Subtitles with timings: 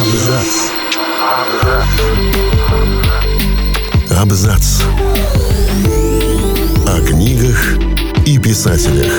[0.00, 0.52] Абзац.
[4.10, 4.82] Абзац.
[6.86, 7.74] О книгах
[8.26, 9.12] и писателях.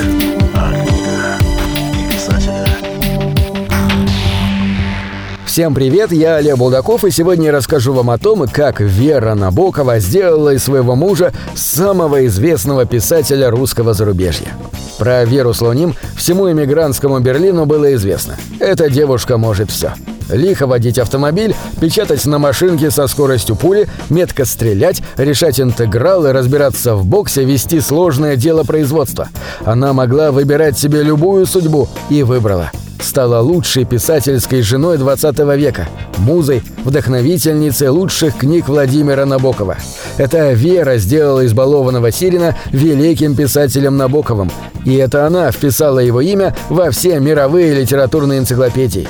[5.52, 9.98] Всем привет, я Олег Булдаков, и сегодня я расскажу вам о том, как Вера Набокова
[9.98, 14.48] сделала из своего мужа самого известного писателя русского зарубежья.
[14.96, 18.36] Про Веру Слоним всему эмигрантскому Берлину было известно.
[18.60, 19.92] Эта девушка может все.
[20.30, 27.04] Лихо водить автомобиль, печатать на машинке со скоростью пули, метко стрелять, решать интегралы, разбираться в
[27.04, 29.28] боксе, вести сложное дело производства.
[29.66, 32.70] Она могла выбирать себе любую судьбу и выбрала–
[33.02, 35.88] стала лучшей писательской женой 20 века,
[36.18, 39.76] музой, вдохновительницей лучших книг Владимира Набокова.
[40.18, 44.50] Эта Вера сделала избалованного Сирина великим писателем Набоковым,
[44.84, 49.08] и это она вписала его имя во все мировые литературные энциклопедии.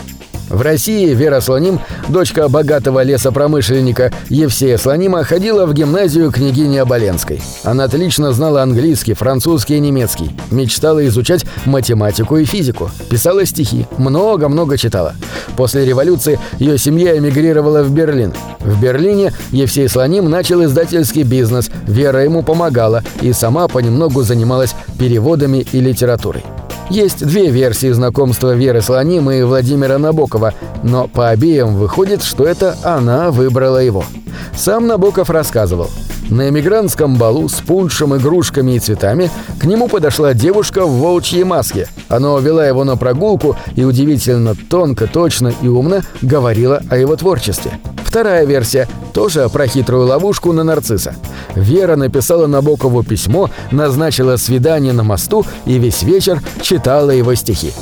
[0.53, 1.81] В России Вера Слоним,
[2.11, 7.41] дочка богатого лесопромышленника Евсея Слонима, ходила в гимназию княгини Оболенской.
[7.65, 14.77] Она отлично знала английский, французский и немецкий, мечтала изучать математику и физику, писала стихи, много-много
[14.77, 15.15] читала.
[15.57, 18.35] После революции ее семья эмигрировала в Берлин.
[18.61, 25.67] В Берлине Евсей Слоним начал издательский бизнес, Вера ему помогала и сама понемногу занималась переводами
[25.73, 26.45] и литературой.
[26.93, 32.77] Есть две версии знакомства Веры Слоним и Владимира Набокова, но по обеим выходит, что это
[32.83, 34.05] она выбрала его.
[34.55, 35.89] Сам Набоков рассказывал.
[36.31, 41.89] На эмигрантском балу с пуншем, игрушками и цветами к нему подошла девушка в волчьей маске.
[42.09, 47.73] Она увела его на прогулку и удивительно тонко, точно и умно говорила о его творчестве.
[48.05, 51.15] Вторая версия тоже про хитрую ловушку на нарцисса.
[51.55, 57.73] Вера написала Набокову письмо, назначила свидание на мосту и весь вечер читала его стихи.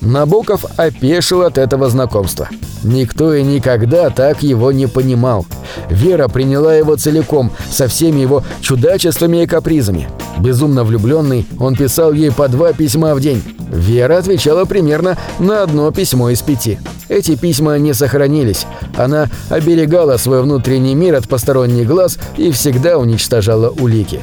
[0.00, 2.48] Набоков опешил от этого знакомства.
[2.82, 5.46] Никто и никогда так его не понимал.
[5.90, 10.08] Вера приняла его целиком, со всеми его чудачествами и капризами.
[10.38, 13.42] Безумно влюбленный, он писал ей по два письма в день.
[13.70, 16.78] Вера отвечала примерно на одно письмо из пяти.
[17.08, 18.66] Эти письма не сохранились.
[18.96, 24.22] Она оберегала свой внутренний мир от посторонних глаз и всегда уничтожала улики.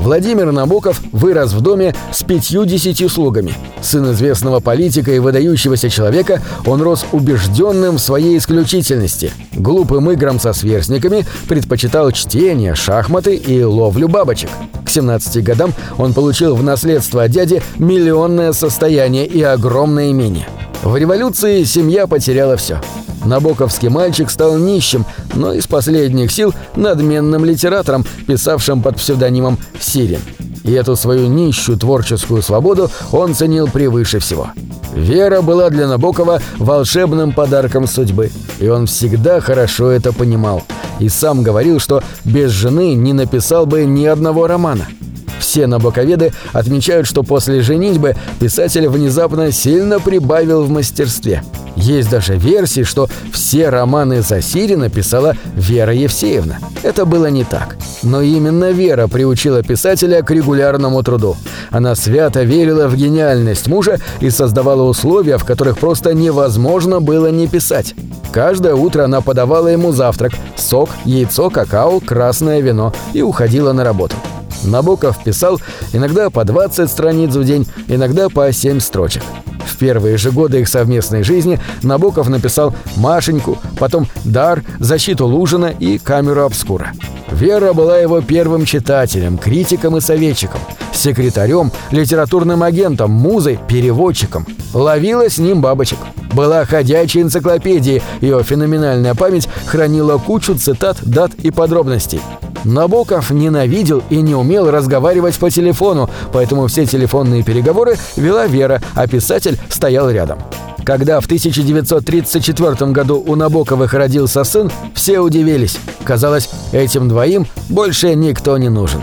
[0.00, 3.52] Владимир Набоков вырос в доме с пятью-десятью слугами.
[3.82, 9.30] Сын известного политика и выдающегося человека, он рос убежденным в своей исключительности.
[9.52, 14.48] Глупым играм со сверстниками предпочитал чтение, шахматы и ловлю бабочек.
[14.86, 20.48] К 17 годам он получил в наследство от дяди миллионное состояние и огромное имение.
[20.82, 22.80] В революции семья потеряла все.
[23.24, 25.04] Набоковский мальчик стал нищим,
[25.34, 30.20] но из последних сил надменным литератором, писавшим под псевдонимом Сирин.
[30.64, 34.50] И эту свою нищую творческую свободу он ценил превыше всего.
[34.94, 40.62] Вера была для Набокова волшебным подарком судьбы, и он всегда хорошо это понимал.
[40.98, 44.86] И сам говорил, что без жены не написал бы ни одного романа–
[45.40, 51.42] все набоковеды отмечают, что после женитьбы писатель внезапно сильно прибавил в мастерстве.
[51.80, 56.58] Есть даже версии, что все романы Засирина писала Вера Евсеевна.
[56.82, 57.76] Это было не так.
[58.02, 61.36] Но именно Вера приучила писателя к регулярному труду.
[61.70, 67.48] Она свято верила в гениальность мужа и создавала условия, в которых просто невозможно было не
[67.48, 67.94] писать.
[68.30, 74.16] Каждое утро она подавала ему завтрак– сок, яйцо, какао, красное вино и уходила на работу.
[74.64, 75.58] Набоков писал
[75.92, 79.22] иногда по 20 страниц в день, иногда по 7 строчек.
[79.64, 85.98] В первые же годы их совместной жизни Набоков написал «Машеньку», потом «Дар», «Защиту Лужина» и
[85.98, 86.92] «Камеру обскура».
[87.30, 90.60] Вера была его первым читателем, критиком и советчиком,
[90.92, 94.46] секретарем, литературным агентом, музой, переводчиком.
[94.74, 95.98] Ловила с ним бабочек.
[96.32, 102.20] Была ходячей энциклопедией, ее феноменальная память хранила кучу цитат, дат и подробностей.
[102.64, 109.06] Набоков ненавидел и не умел разговаривать по телефону, поэтому все телефонные переговоры вела Вера, а
[109.06, 110.38] писатель стоял рядом.
[110.84, 115.78] Когда в 1934 году у Набоковых родился сын, все удивились.
[116.04, 119.02] Казалось, этим двоим больше никто не нужен.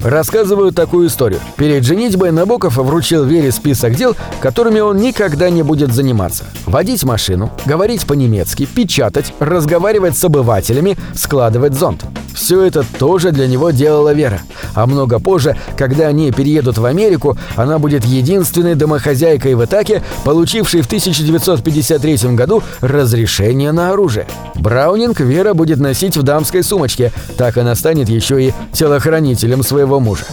[0.00, 1.40] Рассказываю такую историю.
[1.56, 6.44] Перед женитьбой Набоков вручил Вере список дел, которыми он никогда не будет заниматься.
[6.66, 12.04] Водить машину, говорить по-немецки, печатать, разговаривать с обывателями, складывать зонт.
[12.36, 14.42] Все это тоже для него делала Вера.
[14.74, 20.82] А много позже, когда они переедут в Америку, она будет единственной домохозяйкой в Итаке, получившей
[20.82, 24.26] в 1953 году разрешение на оружие.
[24.54, 30.26] Браунинг Вера будет носить в дамской сумочке, так она станет еще и телохранителем своего мужа.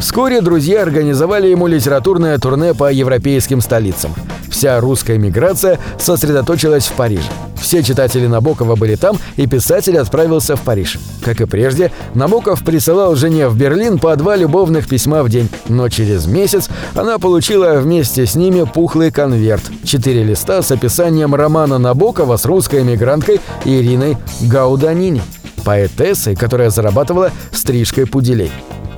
[0.00, 4.12] Вскоре друзья организовали ему литературное турне по европейским столицам.
[4.50, 7.30] Вся русская миграция сосредоточилась в Париже.
[7.64, 10.98] Все читатели Набокова были там, и писатель отправился в Париж.
[11.24, 15.88] Как и прежде, Набоков присылал жене в Берлин по два любовных письма в день, но
[15.88, 22.36] через месяц она получила вместе с ними пухлый конверт, четыре листа с описанием романа Набокова
[22.36, 25.22] с русской эмигранткой Ириной Гауданини,
[25.64, 28.52] поэтессой, которая зарабатывала стрижкой пуделей.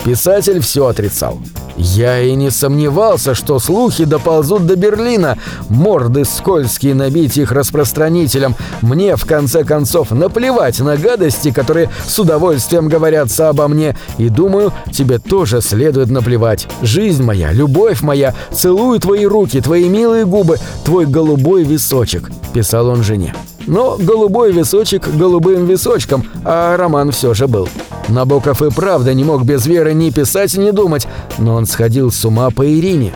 [0.05, 1.39] Писатель все отрицал.
[1.76, 5.38] Я и не сомневался, что слухи доползут до Берлина.
[5.69, 8.56] Морды скользкие набить их распространителям.
[8.81, 13.96] Мне, в конце концов, наплевать на гадости, которые с удовольствием говорятся обо мне.
[14.19, 16.67] И думаю, тебе тоже следует наплевать.
[16.82, 23.02] Жизнь моя, любовь моя, целую твои руки, твои милые губы, твой голубой височек»,— писал он
[23.02, 23.34] жене.
[23.67, 27.69] Но голубой височек голубым височком, а роман все же был.
[28.08, 31.06] Набоков и правда не мог без Веры ни писать, ни думать,
[31.38, 33.12] но он сходил с ума по Ирине.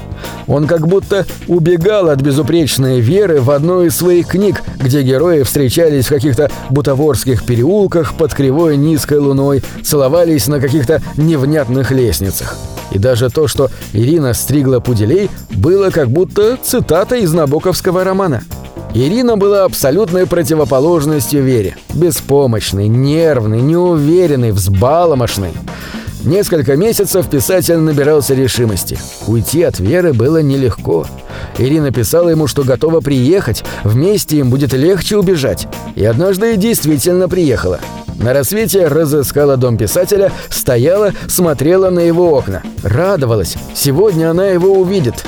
[0.46, 6.06] Он как будто убегал от безупречной Веры в одной из своих книг, где герои встречались
[6.06, 12.56] в каких-то бутаворских переулках под кривой низкой луной, целовались на каких-то невнятных лестницах.
[12.90, 18.42] И даже то, что Ирина стригла пуделей, было как будто цитата из набоковского романа–
[18.92, 21.76] Ирина была абсолютной противоположностью Вере.
[21.94, 25.52] Беспомощной, нервной, неуверенной, взбаломошной.
[26.24, 28.98] Несколько месяцев писатель набирался решимости.
[29.26, 31.06] Уйти от Веры было нелегко.
[31.56, 35.68] Ирина писала ему, что готова приехать, вместе им будет легче убежать.
[35.94, 37.78] И однажды действительно приехала.
[38.16, 42.62] На рассвете разыскала дом писателя, стояла, смотрела на его окна.
[42.82, 43.56] Радовалась.
[43.74, 45.24] Сегодня она его увидит.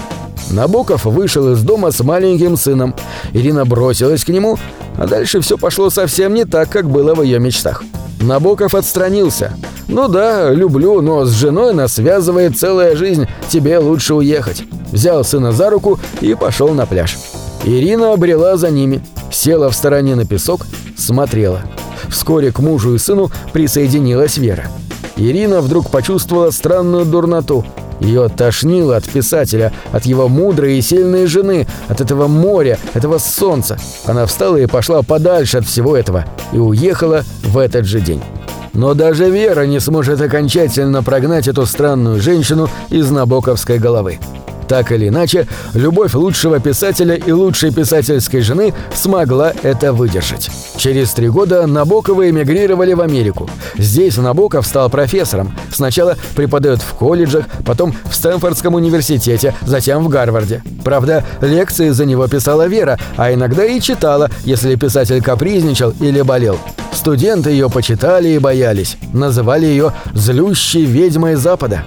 [0.52, 2.94] Набоков вышел из дома с маленьким сыном.
[3.32, 4.58] Ирина бросилась к нему,
[4.99, 7.82] а дальше все пошло совсем не так, как было в ее мечтах.
[8.20, 9.54] Набоков отстранился.
[9.88, 14.64] «Ну да, люблю, но с женой нас связывает целая жизнь, тебе лучше уехать».
[14.93, 17.16] Взял сына за руку и пошел на пляж.
[17.64, 20.66] Ирина обрела за ними, села в стороне на песок,
[20.96, 21.62] смотрела.
[22.10, 24.66] Вскоре к мужу и сыну присоединилась Вера.
[25.16, 27.64] Ирина вдруг почувствовала странную дурноту–
[28.02, 33.78] ее тошнило от писателя, от его мудрой и сильной жены, от этого моря, этого солнца.
[34.04, 38.22] Она встала и пошла подальше от всего этого и уехала в этот же день.
[38.75, 44.19] Но даже Вера не сможет окончательно прогнать эту странную женщину из Набоковской головы.
[44.73, 50.49] Так или иначе, любовь лучшего писателя и лучшей писательской жены смогла это выдержать.
[50.79, 53.51] Через три года Набоковы эмигрировали в Америку.
[53.77, 55.55] Здесь Набоков стал профессором.
[55.71, 60.63] Сначала преподает в колледжах, потом в Стэнфордском университете, затем в Гарварде.
[60.83, 66.57] Правда, лекции за него писала Вера, а иногда и читала, если писатель капризничал или болел.
[66.95, 68.97] Студенты ее почитали и боялись.
[69.13, 71.85] Называли ее «злющей ведьмой Запада».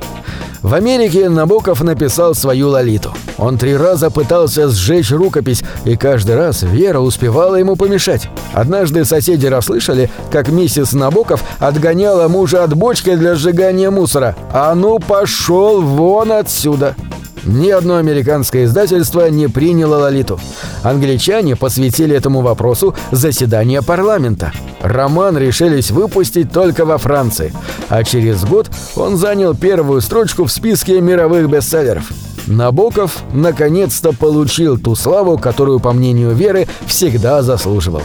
[0.66, 3.14] В Америке Набоков написал свою «Лолиту».
[3.38, 8.30] Он три раза пытался сжечь рукопись, и каждый раз Вера успевала ему помешать.
[8.52, 14.36] Однажды соседи расслышали, как миссис Набоков отгоняла мужа от бочки для сжигания мусора.
[14.52, 16.96] «А ну, пошел вон отсюда!»
[17.46, 20.40] Ни одно американское издательство не приняло Лолиту.
[20.84, 24.52] Англичане посвятили этому вопросу заседание парламента.
[24.82, 27.54] Роман решились выпустить только во Франции,
[27.90, 32.12] а через год он занял первую строчку в списке мировых бестселлеров.
[32.48, 38.02] Набоков наконец-то получил ту славу, которую, по мнению Веры, всегда заслуживал.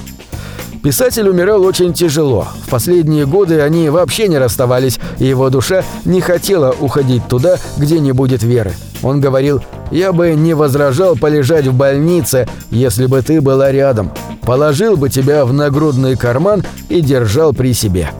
[0.83, 2.49] Писатель умирал очень тяжело.
[2.67, 8.01] В последние годы они вообще не расставались, и его душа не хотела уходить туда, где
[8.01, 8.73] не будет веры.
[9.03, 14.11] Он говорил, «Я бы не возражал полежать в больнице, если бы ты была рядом.
[14.43, 18.11] Положил бы тебя в нагрудный карман и держал при себе».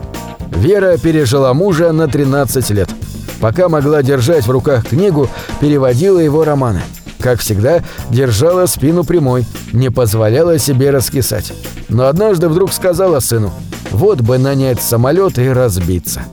[0.51, 2.89] Вера пережила мужа на 13 лет.
[3.39, 5.27] Пока могла держать в руках книгу,
[5.59, 6.81] переводила его романы.
[7.21, 11.53] Как всегда, держала спину прямой, не позволяла себе раскисать.
[11.87, 13.53] Но однажды вдруг сказала сыну,
[13.91, 16.23] «Вот бы нанять самолет и разбиться».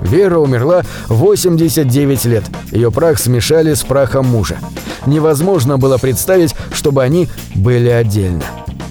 [0.00, 2.44] Вера умерла в 89 лет.
[2.72, 4.56] Ее прах смешали с прахом мужа.
[5.06, 8.42] Невозможно было представить, чтобы они были отдельно.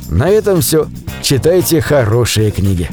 [0.10, 0.88] На этом все.
[1.22, 2.90] Читайте хорошие книги.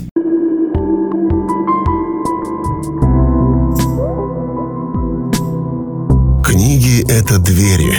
[6.44, 7.98] Книги— это двери,